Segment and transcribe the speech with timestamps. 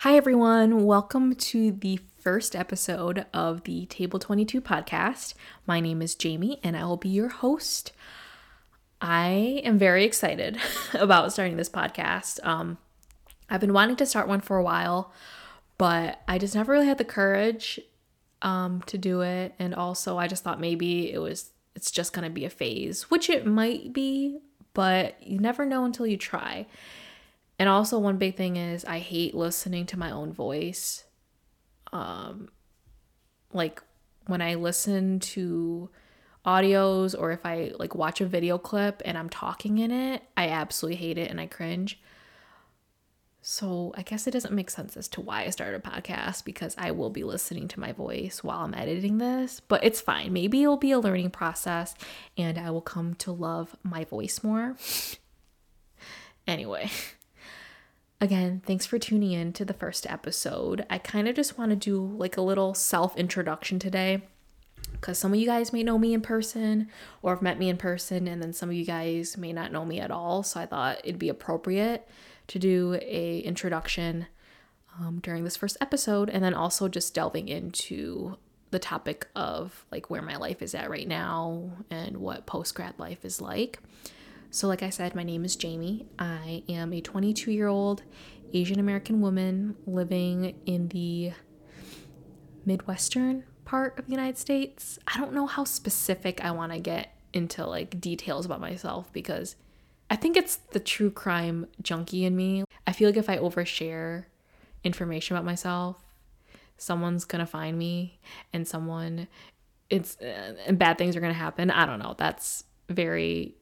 [0.00, 0.86] Hi, everyone.
[0.86, 5.34] Welcome to the first episode of the Table 22 podcast.
[5.66, 7.92] My name is Jamie, and I will be your host.
[9.02, 10.56] I am very excited
[10.94, 12.42] about starting this podcast.
[12.46, 12.78] Um,
[13.50, 15.12] I've been wanting to start one for a while,
[15.76, 17.78] but I just never really had the courage
[18.40, 19.52] um, to do it.
[19.58, 23.28] And also, I just thought maybe it was it's just gonna be a phase, which
[23.28, 24.38] it might be,
[24.72, 26.66] but you never know until you try.
[27.60, 31.04] And also one big thing is I hate listening to my own voice.
[31.92, 32.48] Um
[33.52, 33.82] like
[34.26, 35.90] when I listen to
[36.46, 40.48] audios or if I like watch a video clip and I'm talking in it, I
[40.48, 42.00] absolutely hate it and I cringe.
[43.42, 46.74] So I guess it doesn't make sense as to why I started a podcast because
[46.78, 50.32] I will be listening to my voice while I'm editing this, but it's fine.
[50.32, 51.94] Maybe it'll be a learning process
[52.38, 54.76] and I will come to love my voice more.
[56.46, 56.90] anyway,
[58.22, 60.84] Again, thanks for tuning in to the first episode.
[60.90, 64.22] I kind of just want to do like a little self introduction today
[64.92, 66.88] because some of you guys may know me in person
[67.22, 69.86] or have met me in person, and then some of you guys may not know
[69.86, 70.42] me at all.
[70.42, 72.06] So I thought it'd be appropriate
[72.48, 74.26] to do a introduction
[74.98, 78.36] um, during this first episode, and then also just delving into
[78.70, 82.98] the topic of like where my life is at right now and what post grad
[82.98, 83.78] life is like.
[84.52, 86.06] So, like I said, my name is Jamie.
[86.18, 88.02] I am a 22 year old
[88.52, 91.32] Asian American woman living in the
[92.66, 94.98] Midwestern part of the United States.
[95.06, 99.54] I don't know how specific I want to get into like details about myself because
[100.10, 102.64] I think it's the true crime junkie in me.
[102.88, 104.24] I feel like if I overshare
[104.82, 106.02] information about myself,
[106.76, 108.18] someone's gonna find me
[108.52, 109.28] and someone
[109.90, 111.70] it's uh, and bad things are gonna happen.
[111.70, 112.16] I don't know.
[112.18, 113.54] That's very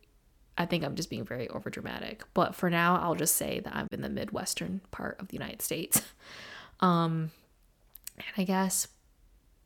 [0.59, 2.23] I think I'm just being very overdramatic.
[2.35, 5.63] But for now, I'll just say that I'm in the Midwestern part of the United
[5.63, 6.03] States.
[6.81, 7.33] Um,
[8.19, 8.87] and I guess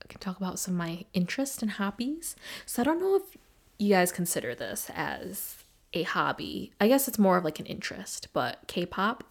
[0.03, 2.37] I can talk about some of my interests and hobbies.
[2.65, 3.37] So I don't know if
[3.79, 6.73] you guys consider this as a hobby.
[6.80, 9.24] I guess it's more of like an interest, but K-pop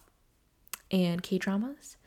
[0.92, 1.98] and K-dramas.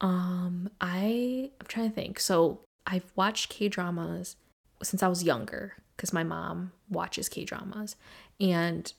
[0.00, 2.18] Um, I I'm trying to think.
[2.18, 4.34] So I've watched K-dramas
[4.82, 7.94] since I was younger because my mom watches K dramas.
[8.40, 8.92] And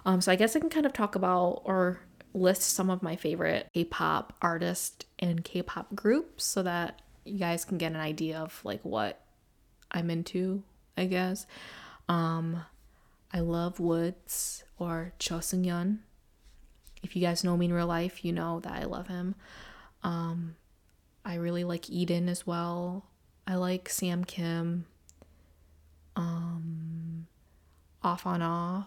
[0.07, 2.01] Um, so, I guess I can kind of talk about or
[2.35, 7.79] list some of my favorite K-pop artists and K-pop groups so that you guys can
[7.79, 9.21] get an idea of like what
[9.91, 10.63] I'm into,
[10.97, 11.47] I guess.
[12.09, 12.65] Um
[13.33, 15.99] I love WOODZ or Cho Seung Yeon.
[17.03, 19.37] If you guys know me in real life, you know that I love him.
[20.03, 20.57] Um
[21.25, 23.07] I really like Eden as well.
[23.47, 24.87] I like Sam Kim.
[26.17, 27.27] Um
[28.03, 28.87] OFFONOFF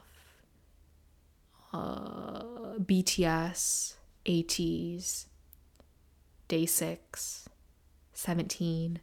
[1.73, 2.43] uh,
[2.79, 3.95] BTS,
[4.25, 5.25] ATEEZ,
[6.47, 7.49] Day 6,
[8.13, 8.99] 17,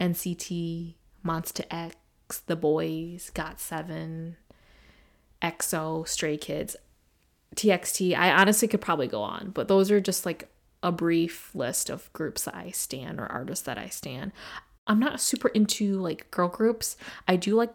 [0.00, 1.96] NCT, Monsta X,
[2.46, 4.34] The Boyz, GOT7,
[5.42, 6.76] EXO, Stray Kids,
[7.56, 8.16] TXT.
[8.16, 10.48] I honestly could probably go on, but those are just like
[10.82, 14.32] a brief list of groups that I stand or artists that I stand.
[14.86, 16.96] I'm not super into like girl groups.
[17.28, 17.72] I do like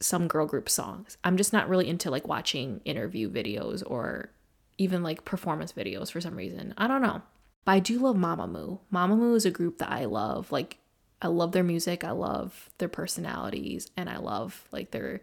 [0.00, 1.16] some girl group songs.
[1.24, 4.30] I'm just not really into like watching interview videos or
[4.78, 6.74] even like performance videos for some reason.
[6.78, 7.22] I don't know.
[7.64, 8.78] But I do love Mamamoo.
[8.92, 10.52] Mamamoo is a group that I love.
[10.52, 10.78] Like
[11.20, 15.20] I love their music, I love their personalities, and I love like their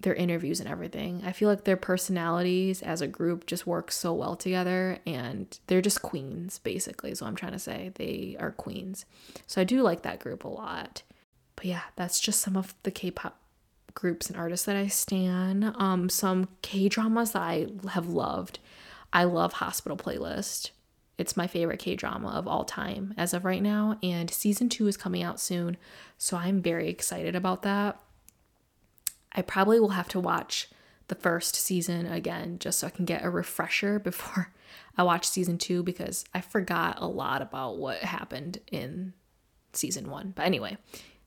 [0.00, 1.22] their interviews and everything.
[1.24, 5.80] I feel like their personalities as a group just work so well together and they're
[5.80, 7.14] just queens basically.
[7.14, 9.06] So I'm trying to say they are queens.
[9.46, 11.02] So I do like that group a lot
[11.56, 13.38] but yeah, that's just some of the K-pop
[13.94, 15.74] groups and artists that I stan.
[15.76, 18.60] Um, some K dramas that I have loved.
[19.12, 20.70] I love Hospital Playlist.
[21.18, 24.86] It's my favorite K drama of all time as of right now, and season two
[24.86, 25.78] is coming out soon,
[26.18, 27.98] so I'm very excited about that.
[29.32, 30.68] I probably will have to watch
[31.08, 34.52] the first season again just so I can get a refresher before
[34.98, 39.14] I watch season two because I forgot a lot about what happened in
[39.72, 40.32] season one.
[40.34, 40.76] But anyway,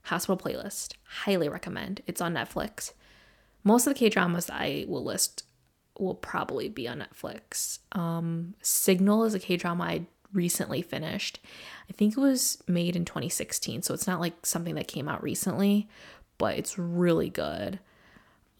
[0.04, 2.02] Hospital Playlist, highly recommend.
[2.06, 2.92] It's on Netflix.
[3.64, 5.44] Most of the K dramas I will list
[5.98, 7.80] will probably be on Netflix.
[7.92, 11.40] Um, Signal is a K drama I recently finished.
[11.88, 15.22] I think it was made in 2016, so it's not like something that came out
[15.22, 15.88] recently,
[16.38, 17.80] but it's really good.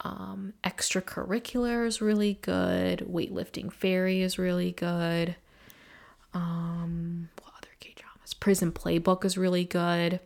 [0.02, 3.00] Um, extracurricular is really good.
[3.00, 5.36] Weightlifting Fairy is really good.
[6.32, 8.34] Um, what other K dramas?
[8.34, 10.20] Prison Playbook is really good.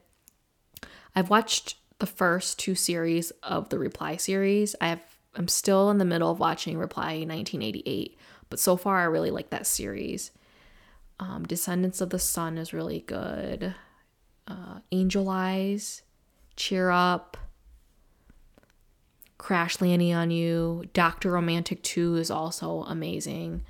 [1.14, 4.74] I've watched the first two series of the Reply series.
[4.80, 5.02] I have
[5.36, 8.16] I'm still in the middle of watching Reply 1988,
[8.50, 10.30] but so far I really like that series.
[11.18, 13.74] Um, Descendants of the Sun is really good.
[14.46, 16.02] Uh, Angel Eyes,
[16.56, 17.36] Cheer Up,
[19.38, 23.62] Crash Landing on You, Doctor Romantic 2 is also amazing.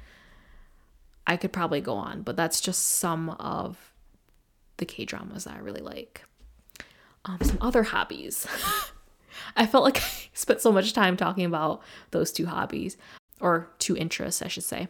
[1.26, 3.92] I could probably go on, but that's just some of
[4.76, 6.24] the K dramas that I really like.
[7.24, 8.46] Um, some other hobbies.
[9.56, 12.96] I felt like I spent so much time talking about those two hobbies,
[13.40, 14.88] or two interests, I should say.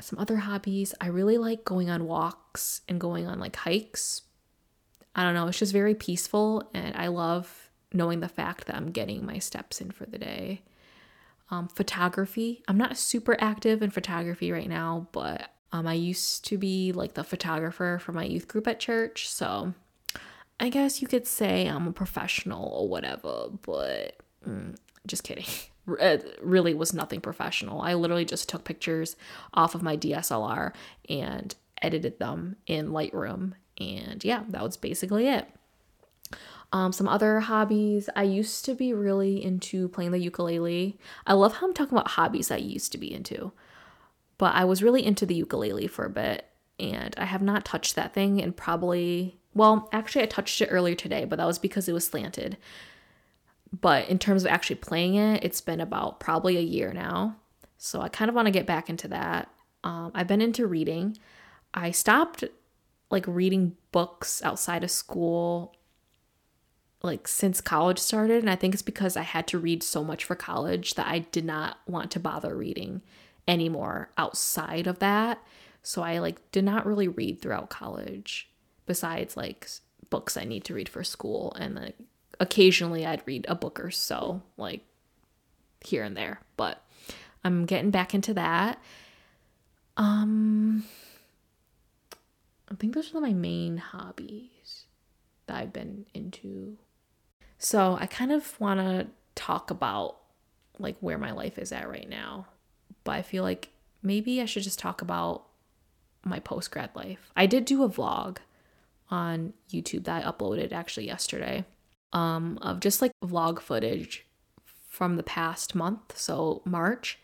[0.00, 4.22] Some other hobbies, I really like going on walks and going on like hikes.
[5.14, 8.90] I don't know, it's just very peaceful, and I love knowing the fact that I'm
[8.90, 10.62] getting my steps in for the day.
[11.50, 12.62] Um, photography.
[12.68, 17.14] I'm not super active in photography right now, but um, I used to be like
[17.14, 19.28] the photographer for my youth group at church.
[19.28, 19.72] So
[20.58, 24.16] I guess you could say I'm a professional or whatever, but
[24.46, 24.76] mm,
[25.06, 25.46] just kidding.
[26.00, 27.80] It really was nothing professional.
[27.80, 29.14] I literally just took pictures
[29.54, 30.72] off of my DSLR
[31.08, 33.52] and edited them in Lightroom.
[33.78, 35.48] And yeah, that was basically it.
[36.72, 38.08] Um, some other hobbies.
[38.16, 40.98] I used to be really into playing the ukulele.
[41.26, 43.52] I love how I'm talking about hobbies I used to be into.
[44.38, 46.46] But I was really into the ukulele for a bit,
[46.78, 50.94] and I have not touched that thing in probably, well, actually, I touched it earlier
[50.94, 52.58] today, but that was because it was slanted.
[53.72, 57.36] But in terms of actually playing it, it's been about probably a year now.
[57.78, 59.48] So I kind of want to get back into that.
[59.82, 61.16] Um, I've been into reading.
[61.72, 62.44] I stopped
[63.10, 65.74] like reading books outside of school
[67.02, 70.24] like since college started and I think it's because I had to read so much
[70.24, 73.02] for college that I did not want to bother reading
[73.46, 75.40] anymore outside of that.
[75.82, 78.50] So I like did not really read throughout college
[78.86, 79.68] besides like
[80.10, 81.96] books I need to read for school and like
[82.38, 84.82] occasionally I'd read a book or so like
[85.80, 86.40] here and there.
[86.56, 86.82] But
[87.44, 88.80] I'm getting back into that.
[89.96, 90.84] Um
[92.70, 94.86] I think those are my main hobbies
[95.46, 96.78] that I've been into
[97.58, 100.16] so I kind of want to talk about
[100.78, 102.46] like where my life is at right now.
[103.04, 103.70] But I feel like
[104.02, 105.44] maybe I should just talk about
[106.24, 107.30] my post grad life.
[107.36, 108.38] I did do a vlog
[109.10, 111.64] on YouTube that I uploaded actually yesterday
[112.12, 114.26] um, of just like vlog footage
[114.88, 117.18] from the past month, so March,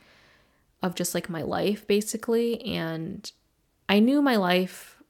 [0.82, 2.60] of just like my life basically.
[2.62, 3.30] And
[3.88, 5.02] I knew my life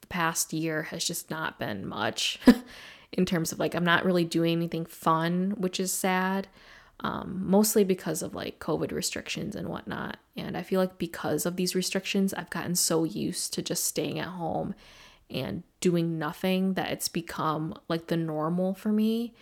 [0.00, 2.40] the past year has just not been much.
[3.16, 6.48] in terms of like I'm not really doing anything fun, which is sad.
[7.00, 10.16] Um, mostly because of like COVID restrictions and whatnot.
[10.36, 14.18] And I feel like because of these restrictions, I've gotten so used to just staying
[14.20, 14.74] at home
[15.30, 19.34] and doing nothing that it's become like the normal for me.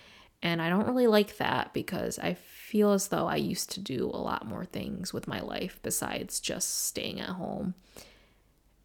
[0.42, 4.06] And I don't really like that because I feel as though I used to do
[4.06, 7.74] a lot more things with my life besides just staying at home.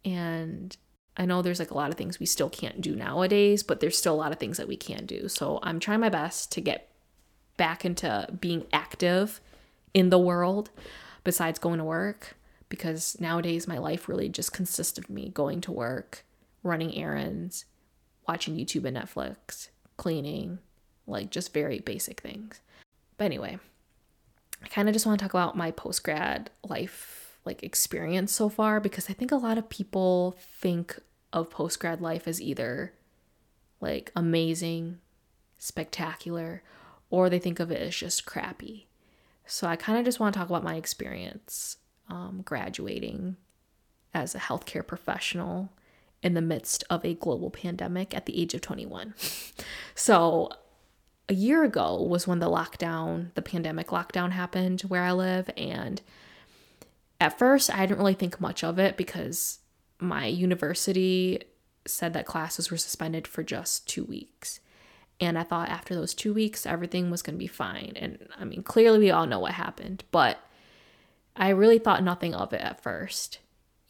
[0.04, 0.76] And
[1.16, 3.98] I know there's like a lot of things we still can't do nowadays, but there's
[3.98, 5.28] still a lot of things that we can do.
[5.28, 6.92] So I'm trying my best to get
[7.56, 9.40] back into being active
[9.92, 10.70] in the world
[11.24, 12.36] besides going to work
[12.68, 16.24] because nowadays my life really just consists of me going to work,
[16.62, 17.64] running errands,
[18.26, 20.58] watching YouTube and Netflix, cleaning,
[21.06, 22.60] like just very basic things.
[23.16, 23.58] But anyway,
[24.62, 28.48] I kind of just want to talk about my post grad life like experience so
[28.48, 30.98] far because I think a lot of people think
[31.32, 32.92] of post grad life as either
[33.80, 34.98] like amazing,
[35.58, 36.62] spectacular,
[37.10, 38.86] or they think of it as just crappy.
[39.46, 41.78] So I kind of just want to talk about my experience
[42.10, 43.36] um, graduating
[44.12, 45.70] as a healthcare professional
[46.22, 49.14] in the midst of a global pandemic at the age of 21.
[49.94, 50.50] so
[51.28, 55.50] a year ago was when the lockdown, the pandemic lockdown happened where I live.
[55.56, 56.00] And
[57.20, 59.60] at first, I didn't really think much of it because
[60.00, 61.42] my university
[61.86, 64.60] said that classes were suspended for just two weeks.
[65.20, 67.92] And I thought after those two weeks, everything was going to be fine.
[67.96, 70.38] And I mean, clearly we all know what happened, but
[71.34, 73.38] I really thought nothing of it at first.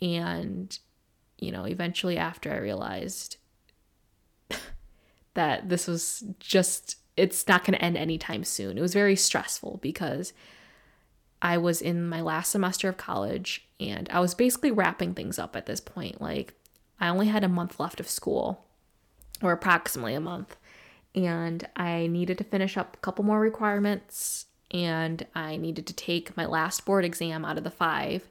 [0.00, 0.78] And,
[1.38, 3.36] you know, eventually after I realized
[5.34, 8.76] that this was just, it's not going to end anytime soon.
[8.76, 10.32] It was very stressful because
[11.40, 15.54] I was in my last semester of college and I was basically wrapping things up
[15.54, 16.20] at this point.
[16.20, 16.54] Like,
[17.00, 18.64] I only had a month left of school,
[19.40, 20.56] or approximately a month,
[21.14, 26.36] and I needed to finish up a couple more requirements and I needed to take
[26.36, 28.28] my last board exam out of the five.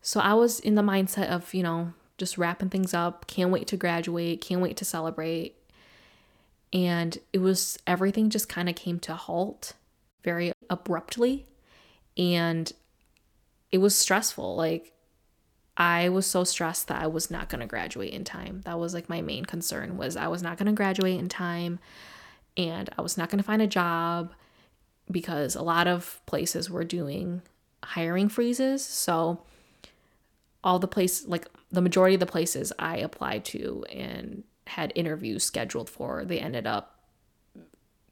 [0.00, 3.66] So I was in the mindset of, you know, just wrapping things up, can't wait
[3.66, 5.56] to graduate, can't wait to celebrate.
[6.72, 9.72] And it was everything just kind of came to halt
[10.22, 11.46] very abruptly.
[12.16, 12.72] And
[13.72, 14.54] it was stressful.
[14.54, 14.92] Like,
[15.76, 18.60] I was so stressed that I was not going to graduate in time.
[18.66, 21.80] That was like my main concern was I was not going to graduate in time
[22.56, 24.32] and I was not going to find a job
[25.10, 27.42] because a lot of places were doing
[27.82, 28.84] hiring freezes.
[28.84, 29.42] So
[30.64, 35.44] all the place like the majority of the places I applied to and had interviews
[35.44, 37.00] scheduled for, they ended up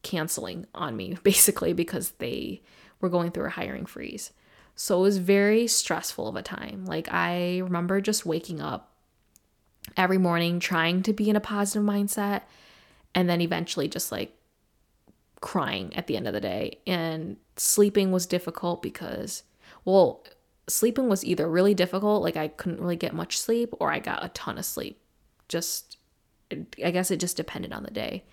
[0.02, 2.62] canceling on me basically because they
[3.00, 4.32] were going through a hiring freeze.
[4.74, 6.86] So it was very stressful of a time.
[6.86, 8.92] Like I remember just waking up
[9.96, 12.42] every morning trying to be in a positive mindset
[13.14, 14.36] and then eventually just like
[15.40, 16.78] crying at the end of the day.
[16.86, 19.42] And sleeping was difficult because,
[19.84, 20.24] well,
[20.72, 24.24] sleeping was either really difficult, like I couldn't really get much sleep, or I got
[24.24, 25.00] a ton of sleep.
[25.48, 25.98] Just,
[26.52, 28.24] I guess it just depended on the day.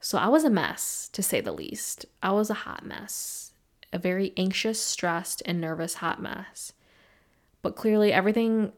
[0.00, 2.06] So I was a mess, to say the least.
[2.22, 3.52] I was a hot mess
[3.92, 6.72] a very anxious, stressed, and nervous hot mess.
[7.60, 8.72] But clearly, everything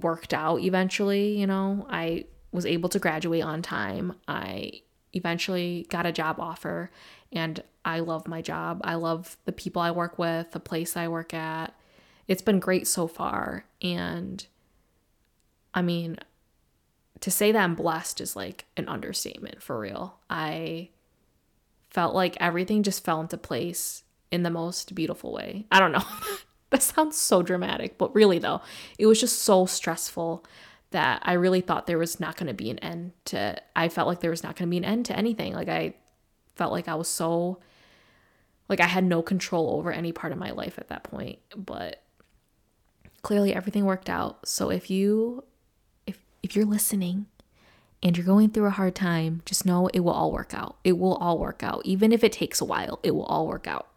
[0.00, 1.38] worked out eventually.
[1.38, 4.14] You know, I was able to graduate on time.
[4.26, 6.90] I eventually got a job offer,
[7.32, 8.80] and I love my job.
[8.82, 11.74] I love the people I work with, the place I work at.
[12.30, 13.64] It's been great so far.
[13.82, 14.46] And
[15.74, 16.16] I mean,
[17.18, 20.20] to say that I'm blessed is like an understatement for real.
[20.30, 20.90] I
[21.90, 25.66] felt like everything just fell into place in the most beautiful way.
[25.72, 26.04] I don't know.
[26.70, 28.60] that sounds so dramatic, but really though,
[28.96, 30.44] it was just so stressful
[30.92, 34.06] that I really thought there was not going to be an end to I felt
[34.06, 35.52] like there was not going to be an end to anything.
[35.52, 35.94] Like I
[36.54, 37.58] felt like I was so
[38.68, 42.04] like I had no control over any part of my life at that point, but
[43.22, 44.48] clearly everything worked out.
[44.48, 45.44] So if you
[46.06, 47.26] if if you're listening
[48.02, 50.76] and you're going through a hard time, just know it will all work out.
[50.84, 51.82] It will all work out.
[51.84, 53.88] Even if it takes a while, it will all work out.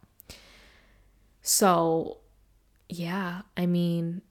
[1.40, 2.18] So,
[2.88, 4.22] yeah, I mean,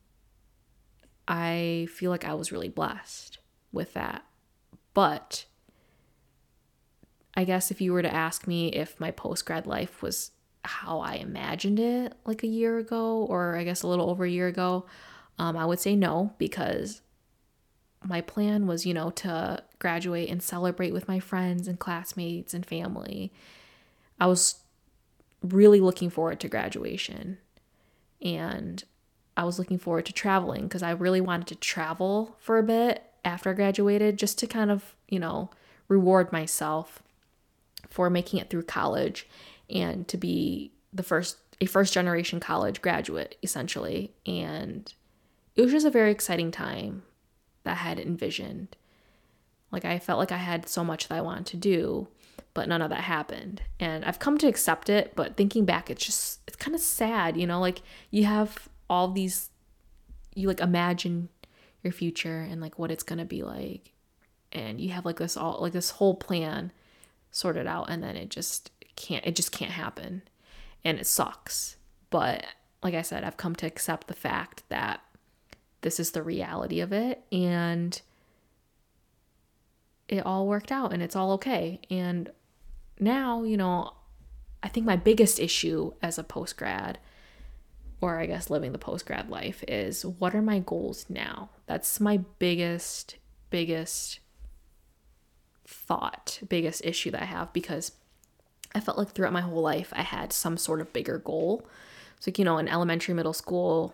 [1.27, 3.39] I feel like I was really blessed
[3.71, 4.23] with that.
[4.93, 5.45] But
[7.35, 10.31] I guess if you were to ask me if my post grad life was
[10.63, 14.29] how I imagined it like a year ago, or I guess a little over a
[14.29, 14.85] year ago,
[15.37, 17.01] um, I would say no, because
[18.03, 22.65] my plan was, you know, to graduate and celebrate with my friends and classmates and
[22.65, 23.31] family.
[24.19, 24.63] I was
[25.41, 27.37] really looking forward to graduation.
[28.21, 28.83] And
[29.35, 33.03] I was looking forward to traveling because I really wanted to travel for a bit
[33.25, 35.49] after I graduated just to kind of, you know,
[35.87, 37.01] reward myself
[37.89, 39.27] for making it through college
[39.73, 44.93] and to be the first a first generation college graduate essentially and
[45.55, 47.03] it was just a very exciting time
[47.63, 48.75] that I had envisioned
[49.71, 52.07] like I felt like I had so much that I wanted to do
[52.53, 53.61] but none of that happened.
[53.79, 57.35] And I've come to accept it, but thinking back, it's just, it's kind of sad,
[57.35, 59.49] you know, like you have all these,
[60.35, 61.29] you like imagine
[61.81, 63.91] your future and like what it's going to be like.
[64.51, 66.71] And you have like this all, like this whole plan
[67.31, 70.23] sorted out, and then it just can't, it just can't happen.
[70.83, 71.77] And it sucks.
[72.09, 72.45] But
[72.81, 75.01] like I said, I've come to accept the fact that
[75.81, 77.23] this is the reality of it.
[77.31, 78.01] And,
[80.07, 81.79] it all worked out and it's all okay.
[81.89, 82.29] And
[82.99, 83.93] now, you know,
[84.61, 86.99] I think my biggest issue as a post grad,
[88.01, 91.49] or I guess living the post grad life, is what are my goals now?
[91.65, 93.15] That's my biggest,
[93.49, 94.19] biggest
[95.65, 97.93] thought, biggest issue that I have because
[98.75, 101.65] I felt like throughout my whole life I had some sort of bigger goal.
[102.19, 103.93] So, like, you know, in elementary, middle school,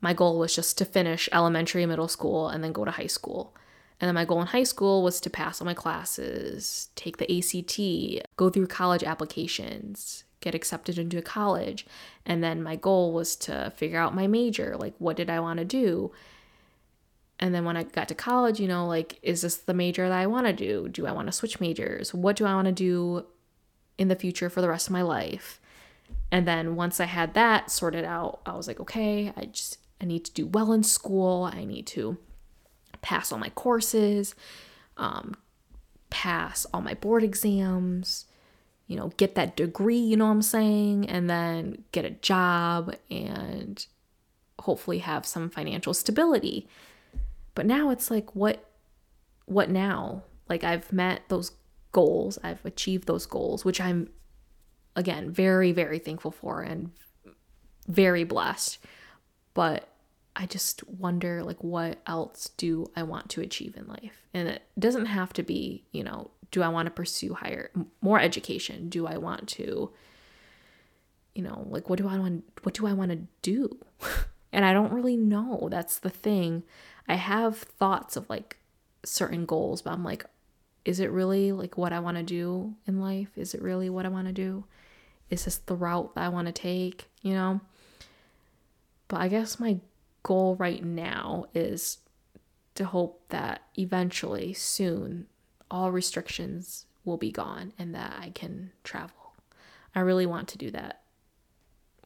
[0.00, 3.54] my goal was just to finish elementary, middle school, and then go to high school.
[4.00, 7.38] And then my goal in high school was to pass all my classes, take the
[7.38, 11.84] ACT, go through college applications, get accepted into a college.
[12.24, 15.58] And then my goal was to figure out my major, like what did I want
[15.58, 16.12] to do?
[17.40, 20.18] and then when I got to college, you know, like, is this the major that
[20.18, 20.88] I want to do?
[20.88, 22.12] Do I want to switch majors?
[22.12, 23.26] What do I want to do
[23.98, 25.60] in the future for the rest of my life?
[26.30, 30.04] And then once I had that sorted out, I was like, okay, I just, I
[30.04, 31.50] need to do well in school.
[31.52, 32.18] I need to
[33.02, 34.34] pass all my courses,
[34.96, 35.36] um,
[36.10, 38.26] pass all my board exams,
[38.86, 41.08] you know, get that degree, you know what I'm saying?
[41.08, 43.84] And then get a job and
[44.60, 46.66] hopefully have some financial stability.
[47.54, 48.64] But now it's like what
[49.46, 50.22] what now?
[50.48, 51.52] Like I've met those
[51.98, 54.10] goals, I've achieved those goals, which I'm
[54.94, 56.92] again very very thankful for and
[57.88, 58.78] very blessed.
[59.52, 59.88] But
[60.36, 64.22] I just wonder like what else do I want to achieve in life?
[64.32, 68.20] And it doesn't have to be, you know, do I want to pursue higher more
[68.20, 68.88] education?
[68.88, 69.90] Do I want to
[71.34, 73.76] you know, like what do I want what do I want to do?
[74.52, 75.66] and I don't really know.
[75.68, 76.62] That's the thing.
[77.08, 78.58] I have thoughts of like
[79.04, 80.24] certain goals, but I'm like,
[80.88, 83.28] is it really like what I want to do in life?
[83.36, 84.64] Is it really what I want to do?
[85.28, 87.10] Is this the route that I want to take?
[87.20, 87.60] You know?
[89.06, 89.80] But I guess my
[90.22, 91.98] goal right now is
[92.74, 95.26] to hope that eventually, soon,
[95.70, 99.34] all restrictions will be gone and that I can travel.
[99.94, 101.02] I really want to do that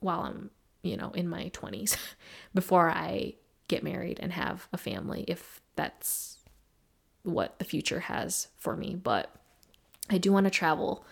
[0.00, 0.50] while I'm,
[0.82, 1.96] you know, in my 20s
[2.54, 3.34] before I
[3.68, 6.41] get married and have a family if that's
[7.22, 8.94] what the future has for me.
[8.94, 9.34] But
[10.10, 11.04] I do want to travel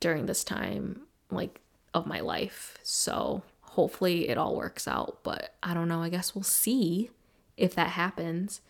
[0.00, 1.60] during this time, like
[1.94, 2.78] of my life.
[2.82, 5.18] So hopefully it all works out.
[5.22, 6.02] But I don't know.
[6.02, 7.10] I guess we'll see
[7.56, 8.60] if that happens.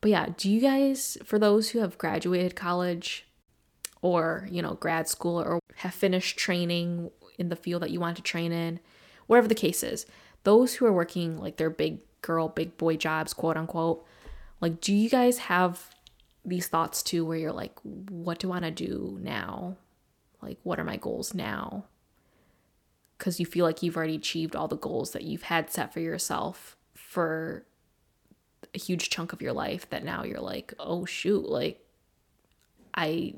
[0.00, 3.26] But yeah, do you guys, for those who have graduated college
[4.02, 8.16] or, you know, grad school or have finished training in the field that you want
[8.16, 8.78] to train in,
[9.26, 10.06] whatever the case is,
[10.44, 14.04] those who are working like their big girl, big boy jobs, quote unquote.
[14.60, 15.90] Like, do you guys have
[16.46, 19.76] these thoughts too where you're like, what do I want to do now?
[20.40, 21.84] Like, what are my goals now?
[23.18, 26.00] Because you feel like you've already achieved all the goals that you've had set for
[26.00, 27.66] yourself for
[28.74, 31.80] a huge chunk of your life that now you're like, oh shoot, like,
[32.94, 33.34] I.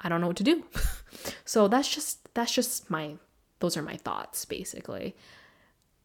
[0.00, 0.64] I don't know what to do.
[1.46, 3.14] so that's just that's just my
[3.60, 5.16] those are my thoughts basically.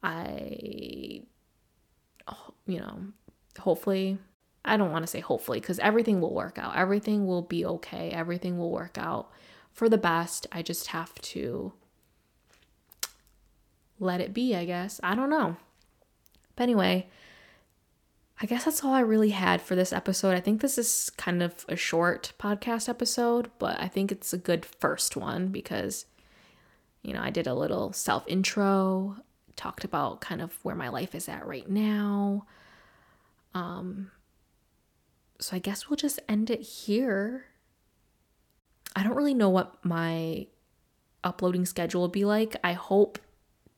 [0.02, 1.24] I,
[2.66, 3.00] you know,
[3.58, 4.18] hopefully,
[4.70, 6.76] I don't want to say hopefully because everything will work out.
[6.76, 8.12] Everything will be okay.
[8.12, 9.30] Everything will work out
[9.74, 10.48] for the best.
[10.52, 11.74] I just have to
[14.00, 15.00] let it be, I guess.
[15.04, 15.58] I don't know.
[16.56, 17.08] But anyway,
[18.42, 20.36] I guess that's all I really had for this episode.
[20.36, 24.38] I think this is kind of a short podcast episode, but I think it's a
[24.38, 26.06] good first one because,
[27.02, 29.18] you know, I did a little self intro
[29.60, 32.46] talked about kind of where my life is at right now.
[33.54, 34.10] Um,
[35.40, 37.46] so I guess we'll just end it here.
[38.96, 40.48] I don't really know what my
[41.24, 42.56] uploading schedule will be like.
[42.64, 43.20] I hope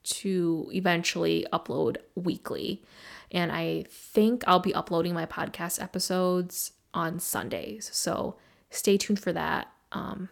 [0.03, 2.83] to eventually upload weekly.
[3.31, 7.89] And I think I'll be uploading my podcast episodes on Sundays.
[7.93, 8.37] So
[8.69, 9.67] stay tuned for that.
[9.91, 10.29] Um,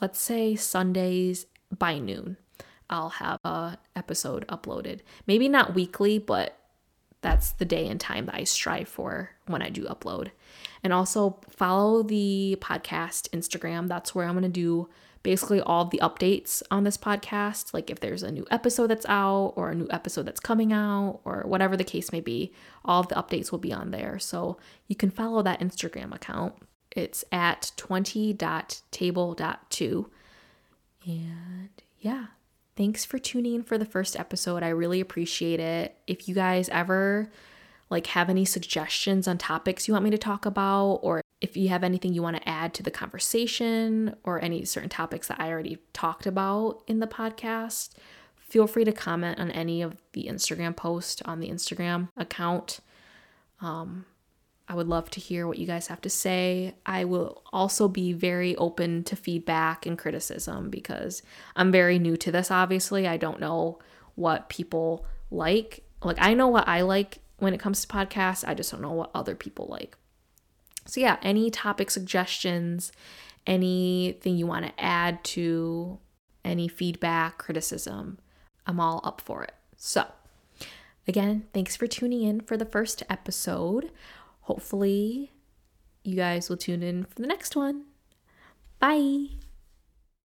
[0.00, 2.36] let's say Sundays by noon.
[2.90, 5.00] I'll have a episode uploaded.
[5.26, 6.57] Maybe not weekly, but
[7.20, 10.30] that's the day and time that I strive for when I do upload.
[10.82, 13.88] And also follow the podcast Instagram.
[13.88, 14.88] That's where I'm going to do
[15.22, 17.74] basically all the updates on this podcast.
[17.74, 21.20] Like if there's a new episode that's out or a new episode that's coming out
[21.24, 22.52] or whatever the case may be,
[22.84, 24.18] all the updates will be on there.
[24.18, 26.54] So you can follow that Instagram account.
[26.92, 30.06] It's at 20.table.2.
[31.06, 32.26] And yeah,
[32.78, 34.62] thanks for tuning in for the first episode.
[34.62, 35.96] I really appreciate it.
[36.06, 37.28] If you guys ever
[37.90, 41.70] like have any suggestions on topics you want me to talk about or if you
[41.70, 45.50] have anything you want to add to the conversation or any certain topics that I
[45.50, 47.94] already talked about in the podcast,
[48.36, 52.80] feel free to comment on any of the Instagram post on the Instagram account.
[53.60, 54.04] Um,
[54.68, 56.74] I would love to hear what you guys have to say.
[56.84, 61.22] I will also be very open to feedback and criticism because
[61.56, 63.08] I'm very new to this, obviously.
[63.08, 63.78] I don't know
[64.14, 65.84] what people like.
[66.02, 68.92] Like, I know what I like when it comes to podcasts, I just don't know
[68.92, 69.96] what other people like.
[70.86, 72.92] So, yeah, any topic suggestions,
[73.46, 75.98] anything you want to add to
[76.44, 78.18] any feedback, criticism,
[78.66, 79.54] I'm all up for it.
[79.76, 80.06] So,
[81.06, 83.90] again, thanks for tuning in for the first episode
[84.48, 85.30] hopefully,
[86.04, 87.84] you guys will tune in for the next one.
[88.78, 89.26] Bye.